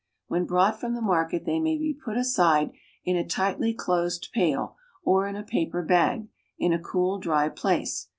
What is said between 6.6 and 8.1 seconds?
a cool, dry place.